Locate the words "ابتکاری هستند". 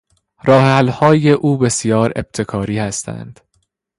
2.15-3.39